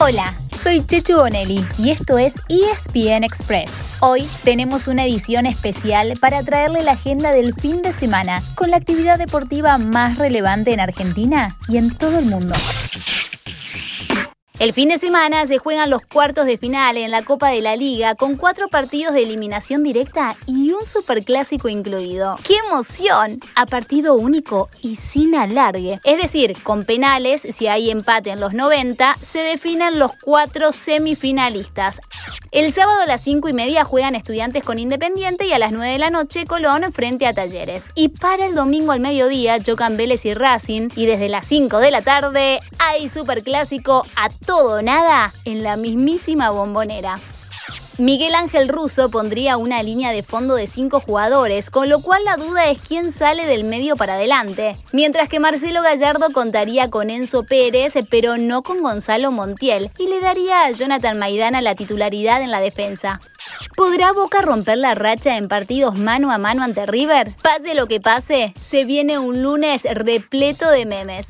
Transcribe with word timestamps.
Hola, 0.00 0.32
soy 0.62 0.86
Chechu 0.86 1.16
Bonelli 1.16 1.66
y 1.76 1.90
esto 1.90 2.18
es 2.18 2.36
ESPN 2.48 3.24
Express. 3.24 3.84
Hoy 3.98 4.28
tenemos 4.44 4.86
una 4.86 5.04
edición 5.04 5.44
especial 5.44 6.16
para 6.20 6.44
traerle 6.44 6.84
la 6.84 6.92
agenda 6.92 7.32
del 7.32 7.52
fin 7.52 7.82
de 7.82 7.90
semana 7.90 8.40
con 8.54 8.70
la 8.70 8.76
actividad 8.76 9.18
deportiva 9.18 9.76
más 9.76 10.16
relevante 10.16 10.72
en 10.72 10.78
Argentina 10.78 11.56
y 11.66 11.78
en 11.78 11.90
todo 11.90 12.20
el 12.20 12.26
mundo. 12.26 12.54
El 14.58 14.72
fin 14.72 14.88
de 14.88 14.98
semana 14.98 15.46
se 15.46 15.58
juegan 15.58 15.88
los 15.88 16.02
cuartos 16.02 16.44
de 16.44 16.58
final 16.58 16.96
en 16.96 17.12
la 17.12 17.22
Copa 17.22 17.48
de 17.50 17.60
la 17.60 17.76
Liga 17.76 18.16
con 18.16 18.34
cuatro 18.34 18.66
partidos 18.66 19.14
de 19.14 19.22
eliminación 19.22 19.84
directa 19.84 20.34
y 20.46 20.72
un 20.72 20.84
superclásico 20.84 21.68
incluido. 21.68 22.34
¡Qué 22.42 22.56
emoción! 22.66 23.38
A 23.54 23.66
partido 23.66 24.14
único 24.14 24.68
y 24.82 24.96
sin 24.96 25.36
alargue. 25.36 26.00
Es 26.02 26.20
decir, 26.20 26.60
con 26.64 26.84
penales, 26.84 27.42
si 27.42 27.68
hay 27.68 27.88
empate 27.88 28.30
en 28.30 28.40
los 28.40 28.52
90, 28.52 29.18
se 29.22 29.38
definen 29.38 30.00
los 30.00 30.10
cuatro 30.24 30.72
semifinalistas. 30.72 32.00
El 32.50 32.72
sábado 32.72 33.02
a 33.02 33.06
las 33.06 33.20
5 33.22 33.48
y 33.50 33.52
media 33.52 33.84
juegan 33.84 34.14
estudiantes 34.14 34.64
con 34.64 34.78
Independiente 34.78 35.46
y 35.46 35.52
a 35.52 35.58
las 35.58 35.70
9 35.70 35.92
de 35.92 35.98
la 35.98 36.10
noche 36.10 36.46
Colón 36.46 36.92
frente 36.92 37.26
a 37.26 37.34
Talleres. 37.34 37.90
Y 37.94 38.08
para 38.08 38.46
el 38.46 38.54
domingo 38.54 38.90
al 38.90 39.00
mediodía 39.00 39.62
chocan 39.62 39.96
Vélez 39.96 40.24
y 40.24 40.34
Racing 40.34 40.88
y 40.96 41.06
desde 41.06 41.28
las 41.28 41.46
5 41.46 41.78
de 41.78 41.90
la 41.90 42.02
tarde 42.02 42.60
hay 42.78 43.08
superclásico 43.08 44.04
a 44.16 44.30
todo 44.48 44.80
nada 44.80 45.34
en 45.44 45.62
la 45.62 45.76
mismísima 45.76 46.48
bombonera. 46.48 47.20
Miguel 47.98 48.34
Ángel 48.34 48.70
Russo 48.70 49.10
pondría 49.10 49.58
una 49.58 49.82
línea 49.82 50.10
de 50.10 50.22
fondo 50.22 50.54
de 50.54 50.66
cinco 50.66 51.00
jugadores, 51.00 51.68
con 51.68 51.90
lo 51.90 52.00
cual 52.00 52.24
la 52.24 52.36
duda 52.36 52.70
es 52.70 52.78
quién 52.78 53.12
sale 53.12 53.44
del 53.44 53.64
medio 53.64 53.94
para 53.94 54.14
adelante. 54.14 54.74
Mientras 54.90 55.28
que 55.28 55.38
Marcelo 55.38 55.82
Gallardo 55.82 56.30
contaría 56.32 56.88
con 56.88 57.10
Enzo 57.10 57.44
Pérez, 57.44 57.92
pero 58.08 58.38
no 58.38 58.62
con 58.62 58.82
Gonzalo 58.82 59.32
Montiel, 59.32 59.90
y 59.98 60.06
le 60.06 60.20
daría 60.20 60.64
a 60.64 60.70
Jonathan 60.70 61.18
Maidana 61.18 61.60
la 61.60 61.74
titularidad 61.74 62.40
en 62.40 62.50
la 62.50 62.60
defensa. 62.60 63.20
¿Podrá 63.76 64.12
Boca 64.12 64.40
romper 64.40 64.78
la 64.78 64.94
racha 64.94 65.36
en 65.36 65.48
partidos 65.48 65.98
mano 65.98 66.30
a 66.30 66.38
mano 66.38 66.62
ante 66.62 66.86
River? 66.86 67.34
Pase 67.42 67.74
lo 67.74 67.86
que 67.86 68.00
pase, 68.00 68.54
se 68.58 68.86
viene 68.86 69.18
un 69.18 69.42
lunes 69.42 69.82
repleto 69.92 70.70
de 70.70 70.86
memes. 70.86 71.26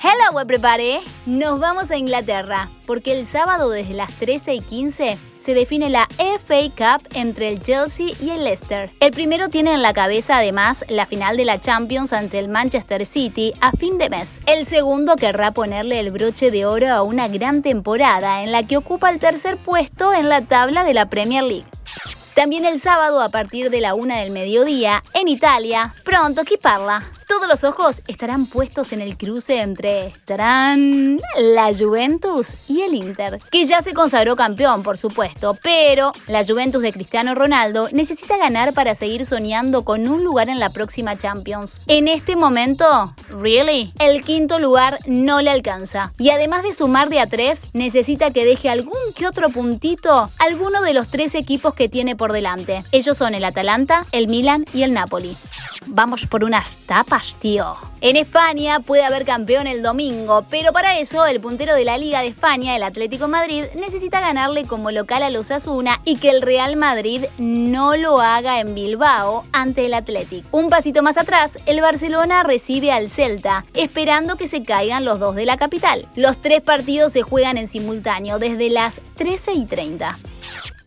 Hello 0.00 0.38
everybody, 0.40 0.98
nos 1.26 1.58
vamos 1.60 1.90
a 1.90 1.96
Inglaterra, 1.96 2.70
porque 2.86 3.12
el 3.18 3.24
sábado 3.24 3.70
desde 3.70 3.94
las 3.94 4.10
13 4.18 4.54
y 4.54 4.60
15 4.60 5.18
se 5.38 5.54
define 5.54 5.90
la 5.90 6.06
FA 6.18 6.70
Cup 6.76 7.08
entre 7.14 7.48
el 7.48 7.60
Chelsea 7.60 8.08
y 8.20 8.30
el 8.30 8.44
Leicester. 8.44 8.90
El 9.00 9.12
primero 9.12 9.48
tiene 9.48 9.74
en 9.74 9.82
la 9.82 9.92
cabeza 9.94 10.38
además 10.38 10.84
la 10.88 11.06
final 11.06 11.36
de 11.36 11.44
la 11.44 11.60
Champions 11.60 12.12
ante 12.12 12.38
el 12.38 12.48
Manchester 12.48 13.06
City 13.06 13.54
a 13.60 13.72
fin 13.72 13.98
de 13.98 14.10
mes. 14.10 14.40
El 14.46 14.66
segundo 14.66 15.16
querrá 15.16 15.52
ponerle 15.52 16.00
el 16.00 16.10
broche 16.10 16.50
de 16.50 16.66
oro 16.66 16.88
a 16.88 17.02
una 17.02 17.28
gran 17.28 17.62
temporada 17.62 18.42
en 18.42 18.52
la 18.52 18.66
que 18.66 18.76
ocupa 18.76 19.10
el 19.10 19.18
tercer 19.18 19.56
puesto 19.56 20.12
en 20.12 20.28
la 20.28 20.42
tabla 20.42 20.84
de 20.84 20.94
la 20.94 21.08
Premier 21.08 21.44
League. 21.44 21.66
También 22.34 22.64
el 22.64 22.78
sábado 22.78 23.20
a 23.20 23.30
partir 23.30 23.70
de 23.70 23.80
la 23.80 23.94
una 23.94 24.18
del 24.18 24.30
mediodía, 24.30 25.02
en 25.14 25.26
Italia, 25.26 25.92
pronto 26.04 26.44
chi 26.44 26.56
parla, 26.56 27.02
todos 27.28 27.46
los 27.46 27.62
ojos 27.62 28.02
estarán 28.08 28.46
puestos 28.46 28.92
en 28.92 29.00
el 29.00 29.16
cruce 29.16 29.60
entre 29.60 30.12
tarán, 30.24 31.20
la 31.36 31.70
Juventus 31.72 32.56
y 32.66 32.82
el 32.82 32.94
Inter, 32.94 33.38
que 33.50 33.66
ya 33.66 33.82
se 33.82 33.94
consagró 33.94 34.34
campeón, 34.34 34.82
por 34.82 34.98
supuesto, 34.98 35.56
pero 35.62 36.12
la 36.26 36.44
Juventus 36.44 36.82
de 36.82 36.92
Cristiano 36.92 37.34
Ronaldo 37.34 37.88
necesita 37.92 38.38
ganar 38.38 38.72
para 38.72 38.94
seguir 38.94 39.26
soñando 39.26 39.84
con 39.84 40.08
un 40.08 40.24
lugar 40.24 40.48
en 40.48 40.58
la 40.58 40.70
próxima 40.70 41.16
Champions. 41.18 41.80
En 41.86 42.08
este 42.08 42.34
momento, 42.34 43.14
¿really? 43.28 43.92
El 43.98 44.24
quinto 44.24 44.58
lugar 44.58 44.98
no 45.06 45.42
le 45.42 45.50
alcanza. 45.50 46.12
Y 46.18 46.30
además 46.30 46.62
de 46.62 46.72
sumar 46.72 47.10
de 47.10 47.20
a 47.20 47.26
tres, 47.26 47.66
necesita 47.72 48.32
que 48.32 48.44
deje 48.44 48.70
algún 48.70 48.98
que 49.14 49.26
otro 49.26 49.50
puntito 49.50 50.30
alguno 50.38 50.82
de 50.82 50.94
los 50.94 51.08
tres 51.08 51.34
equipos 51.34 51.74
que 51.74 51.88
tiene 51.88 52.16
por 52.16 52.32
delante. 52.32 52.84
Ellos 52.90 53.18
son 53.18 53.34
el 53.34 53.44
Atalanta, 53.44 54.06
el 54.12 54.28
Milan 54.28 54.64
y 54.72 54.82
el 54.82 54.92
Napoli. 54.92 55.36
Vamos 55.86 56.26
por 56.26 56.44
unas 56.44 56.76
tapas, 56.86 57.17
En 58.00 58.16
España 58.16 58.80
puede 58.80 59.04
haber 59.04 59.24
campeón 59.24 59.66
el 59.66 59.82
domingo, 59.82 60.46
pero 60.48 60.72
para 60.72 60.98
eso 60.98 61.26
el 61.26 61.40
puntero 61.40 61.74
de 61.74 61.84
la 61.84 61.98
Liga 61.98 62.20
de 62.20 62.28
España, 62.28 62.76
el 62.76 62.82
Atlético 62.82 63.28
Madrid, 63.28 63.64
necesita 63.74 64.20
ganarle 64.20 64.64
como 64.64 64.90
local 64.90 65.22
a 65.22 65.30
los 65.30 65.50
Asuna 65.50 66.00
y 66.04 66.16
que 66.16 66.30
el 66.30 66.42
Real 66.42 66.76
Madrid 66.76 67.24
no 67.38 67.96
lo 67.96 68.20
haga 68.20 68.60
en 68.60 68.74
Bilbao 68.74 69.44
ante 69.52 69.86
el 69.86 69.94
Atlético. 69.94 70.48
Un 70.52 70.68
pasito 70.68 71.02
más 71.02 71.18
atrás, 71.18 71.58
el 71.66 71.80
Barcelona 71.80 72.42
recibe 72.42 72.92
al 72.92 73.08
Celta, 73.08 73.64
esperando 73.74 74.36
que 74.36 74.48
se 74.48 74.62
caigan 74.62 75.04
los 75.04 75.18
dos 75.18 75.34
de 75.34 75.46
la 75.46 75.56
capital. 75.56 76.06
Los 76.14 76.40
tres 76.40 76.60
partidos 76.60 77.12
se 77.12 77.22
juegan 77.22 77.56
en 77.56 77.66
simultáneo 77.66 78.38
desde 78.38 78.70
las 78.70 79.00
13 79.16 79.54
y 79.54 79.66
30. 79.66 80.16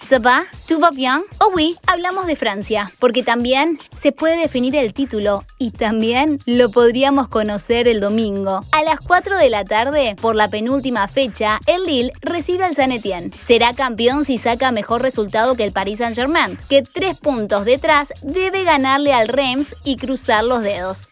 ¿Se 0.00 0.20
va? 0.20 0.44
¿Tout 0.66 0.82
va 0.82 0.90
bien? 0.90 1.24
Oh 1.40 1.50
oui, 1.54 1.76
hablamos 1.86 2.26
de 2.26 2.36
Francia, 2.36 2.92
porque 2.98 3.22
también 3.22 3.78
se 3.94 4.12
puede 4.12 4.36
definir 4.36 4.76
el 4.76 4.94
título 4.94 5.44
y 5.58 5.72
también 5.72 6.40
lo 6.46 6.70
podríamos 6.70 7.26
conocer 7.28 7.88
el 7.88 8.00
domingo. 8.00 8.64
A 8.70 8.82
las 8.84 9.00
4 9.00 9.36
de 9.36 9.50
la 9.50 9.64
tarde, 9.64 10.14
por 10.20 10.36
la 10.36 10.48
penúltima 10.48 11.08
fecha, 11.08 11.58
el 11.66 11.84
Lille 11.84 12.12
recibe 12.20 12.64
al 12.64 12.76
Saint 12.76 12.92
Etienne. 12.92 13.32
Será 13.38 13.74
campeón 13.74 14.24
si 14.24 14.38
saca 14.38 14.72
mejor 14.72 15.02
resultado 15.02 15.56
que 15.56 15.64
el 15.64 15.72
Paris 15.72 15.98
Saint-Germain, 15.98 16.56
que 16.68 16.82
tres 16.82 17.18
puntos 17.18 17.64
detrás 17.64 18.12
debe 18.22 18.62
ganarle 18.62 19.12
al 19.12 19.28
Reims 19.28 19.74
y 19.84 19.96
cruzar 19.96 20.44
los 20.44 20.62
dedos. 20.62 21.10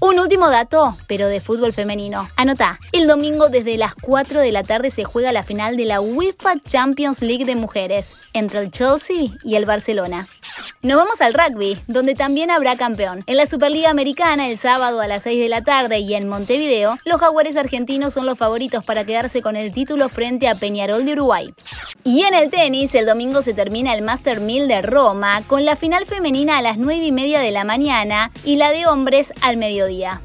Un 0.00 0.20
último 0.20 0.48
dato, 0.48 0.96
pero 1.08 1.26
de 1.26 1.40
fútbol 1.40 1.72
femenino. 1.72 2.28
Anota, 2.36 2.78
el 2.92 3.08
domingo 3.08 3.48
desde 3.48 3.76
las 3.76 3.94
4 3.94 4.40
de 4.40 4.52
la 4.52 4.62
tarde 4.62 4.90
se 4.90 5.04
juega 5.04 5.32
la 5.32 5.42
final 5.42 5.76
de 5.76 5.86
la 5.86 6.00
UEFA 6.00 6.54
Champions 6.64 7.20
League 7.20 7.44
de 7.44 7.56
mujeres 7.56 8.14
entre 8.38 8.60
el 8.60 8.70
Chelsea 8.70 9.28
y 9.44 9.56
el 9.56 9.66
Barcelona. 9.66 10.28
Nos 10.82 10.96
vamos 10.96 11.20
al 11.20 11.34
rugby, 11.34 11.78
donde 11.86 12.14
también 12.14 12.50
habrá 12.50 12.76
campeón. 12.76 13.22
En 13.26 13.36
la 13.36 13.46
Superliga 13.46 13.90
Americana, 13.90 14.48
el 14.48 14.56
sábado 14.56 15.00
a 15.00 15.08
las 15.08 15.24
6 15.24 15.40
de 15.40 15.48
la 15.48 15.62
tarde 15.62 15.98
y 15.98 16.14
en 16.14 16.28
Montevideo, 16.28 16.96
los 17.04 17.20
jaguares 17.20 17.56
argentinos 17.56 18.14
son 18.14 18.26
los 18.26 18.38
favoritos 18.38 18.84
para 18.84 19.04
quedarse 19.04 19.42
con 19.42 19.56
el 19.56 19.72
título 19.72 20.08
frente 20.08 20.48
a 20.48 20.54
Peñarol 20.54 21.04
de 21.04 21.12
Uruguay. 21.12 21.52
Y 22.04 22.22
en 22.22 22.34
el 22.34 22.50
tenis, 22.50 22.94
el 22.94 23.06
domingo 23.06 23.42
se 23.42 23.54
termina 23.54 23.94
el 23.94 24.02
Master 24.02 24.40
1000 24.40 24.68
de 24.68 24.82
Roma, 24.82 25.42
con 25.46 25.64
la 25.64 25.76
final 25.76 26.06
femenina 26.06 26.58
a 26.58 26.62
las 26.62 26.78
9 26.78 27.04
y 27.04 27.12
media 27.12 27.40
de 27.40 27.50
la 27.50 27.64
mañana 27.64 28.30
y 28.44 28.56
la 28.56 28.70
de 28.70 28.86
hombres 28.86 29.32
al 29.40 29.56
mediodía. 29.56 30.22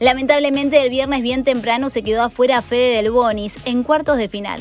Lamentablemente 0.00 0.82
el 0.82 0.90
viernes 0.90 1.22
bien 1.22 1.44
temprano 1.44 1.88
se 1.88 2.02
quedó 2.02 2.22
afuera 2.22 2.62
Fede 2.62 2.96
del 2.96 3.10
Bonis 3.10 3.56
en 3.64 3.82
cuartos 3.82 4.18
de 4.18 4.28
final. 4.28 4.60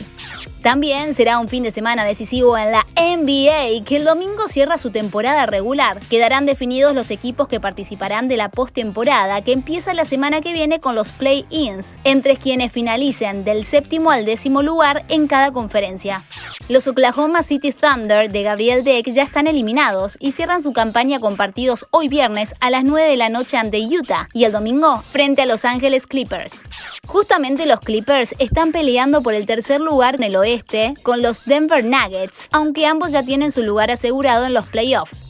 También 0.63 1.13
será 1.13 1.39
un 1.39 1.49
fin 1.49 1.61
de 1.63 1.71
semana 1.71 2.05
decisivo 2.05 2.57
en 2.57 2.71
la 2.71 2.87
NBA, 2.95 3.83
que 3.83 3.97
el 3.97 4.05
domingo 4.05 4.47
cierra 4.47 4.77
su 4.77 4.91
temporada 4.91 5.45
regular. 5.45 5.99
Quedarán 6.09 6.45
definidos 6.45 6.95
los 6.95 7.11
equipos 7.11 7.49
que 7.49 7.59
participarán 7.59 8.29
de 8.29 8.37
la 8.37 8.49
postemporada, 8.49 9.41
que 9.41 9.51
empieza 9.51 9.93
la 9.93 10.05
semana 10.05 10.39
que 10.39 10.53
viene 10.53 10.79
con 10.79 10.95
los 10.95 11.11
play-ins, 11.11 11.99
entre 12.05 12.37
quienes 12.37 12.71
finalicen 12.71 13.43
del 13.43 13.65
séptimo 13.65 14.09
al 14.09 14.23
décimo 14.23 14.63
lugar 14.63 15.03
en 15.09 15.27
cada 15.27 15.51
conferencia. 15.51 16.23
Los 16.69 16.87
Oklahoma 16.87 17.43
City 17.43 17.73
Thunder 17.73 18.31
de 18.31 18.43
Gabriel 18.43 18.85
Deck 18.85 19.11
ya 19.11 19.23
están 19.23 19.47
eliminados 19.47 20.15
y 20.21 20.31
cierran 20.31 20.63
su 20.63 20.71
campaña 20.71 21.19
con 21.19 21.35
partidos 21.35 21.87
hoy 21.91 22.07
viernes 22.07 22.55
a 22.61 22.69
las 22.69 22.85
9 22.85 23.09
de 23.09 23.17
la 23.17 23.27
noche 23.27 23.57
ante 23.57 23.81
Utah 23.81 24.29
y 24.31 24.45
el 24.45 24.53
domingo 24.53 25.03
frente 25.11 25.41
a 25.41 25.45
Los 25.45 25.65
Ángeles 25.65 26.07
Clippers. 26.07 26.63
Justamente 27.05 27.65
los 27.65 27.81
Clippers 27.81 28.33
están 28.39 28.71
peleando 28.71 29.21
por 29.21 29.33
el 29.33 29.45
tercer 29.45 29.81
lugar 29.81 30.15
en 30.15 30.23
el 30.23 30.37
oeste 30.37 30.52
con 31.01 31.21
los 31.21 31.45
Denver 31.45 31.83
Nuggets, 31.83 32.47
aunque 32.51 32.85
ambos 32.85 33.11
ya 33.11 33.23
tienen 33.23 33.51
su 33.51 33.63
lugar 33.63 33.89
asegurado 33.89 34.45
en 34.45 34.53
los 34.53 34.65
playoffs. 34.67 35.25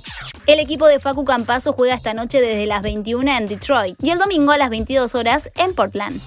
El 0.45 0.59
equipo 0.59 0.87
de 0.87 0.99
Facu 0.99 1.23
Campazo 1.23 1.71
juega 1.71 1.95
esta 1.95 2.13
noche 2.13 2.41
desde 2.41 2.65
las 2.65 2.81
21 2.81 3.31
en 3.31 3.47
Detroit 3.47 3.95
y 4.03 4.09
el 4.09 4.19
domingo 4.19 4.51
a 4.51 4.57
las 4.57 4.69
22 4.69 5.15
horas 5.15 5.49
en 5.55 5.73
Portland. 5.73 6.19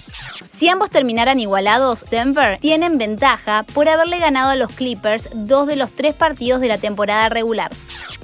Si 0.57 0.71
ambos 0.71 0.89
terminaran 0.89 1.39
igualados, 1.39 2.07
Denver 2.11 2.59
tienen 2.61 2.97
ventaja 2.97 3.67
por 3.75 3.91
haberle 3.91 4.19
ganado 4.19 4.49
a 4.49 4.57
los 4.57 4.71
Clippers 4.71 5.29
dos 5.35 5.67
de 5.67 5.77
los 5.77 5.93
tres 5.93 6.15
partidos 6.15 6.63
de 6.63 6.69
la 6.69 6.79
temporada 6.79 7.29
regular. 7.29 7.71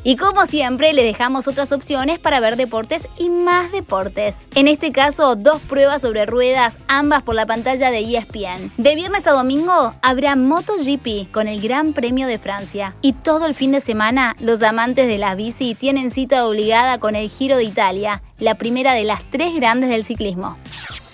Y 0.03 0.17
como 0.17 0.47
siempre, 0.47 0.95
les 0.95 1.05
dejamos 1.05 1.47
otras 1.47 1.73
opciones 1.73 2.19
para 2.19 2.41
ver 2.41 2.57
deportes 2.57 3.07
y 3.19 3.29
más 3.29 3.71
deportes. 3.71 4.49
En 4.55 4.67
este 4.67 4.93
caso, 4.93 5.37
dos 5.37 5.61
pruebas 5.61 6.01
sobre 6.01 6.25
ruedas, 6.25 6.79
ambas 6.89 7.23
por 7.23 7.35
la 7.35 7.45
pantalla 7.45 7.91
de 7.91 7.99
ESPN. 7.99 8.73
De 8.79 8.95
viernes 8.95 9.27
a 9.27 9.33
domingo 9.33 9.95
habrá 10.01 10.35
MotoGP 10.35 11.31
con 11.31 11.49
el 11.49 11.61
Gran 11.61 11.93
Premio 11.93 12.27
de 12.27 12.39
Francia. 12.39 12.97
Y 13.03 13.13
todo 13.13 13.45
el 13.45 13.55
fin 13.55 13.73
de 13.73 13.83
semana, 13.83 14.37
los 14.41 14.63
amantes 14.63 15.07
de 15.07 15.19
la 15.19 15.35
bici 15.35 15.75
tienen 15.75 16.11
cita 16.11 16.47
obligada 16.47 16.97
con 16.97 17.15
el 17.15 17.29
Giro 17.29 17.59
de 17.59 17.65
Italia 17.65 18.23
la 18.43 18.57
primera 18.57 18.93
de 18.93 19.05
las 19.05 19.23
tres 19.31 19.55
grandes 19.55 19.89
del 19.91 20.05
ciclismo. 20.05 20.57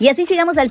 Y 0.00 0.08
así 0.08 0.24
llegamos 0.24 0.58
al 0.58 0.70